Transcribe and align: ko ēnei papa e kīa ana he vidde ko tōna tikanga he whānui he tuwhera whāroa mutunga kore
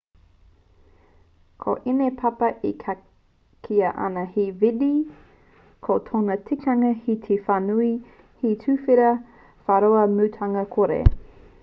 ko 1.63 1.73
ēnei 1.91 2.13
papa 2.21 2.47
e 2.69 2.93
kīa 3.67 3.91
ana 4.07 4.23
he 4.37 4.45
vidde 4.63 4.89
ko 5.89 5.97
tōna 6.09 6.37
tikanga 6.49 6.91
he 7.05 7.19
whānui 7.49 7.89
he 8.45 8.55
tuwhera 8.65 9.11
whāroa 9.69 10.11
mutunga 10.15 10.65
kore 10.77 10.99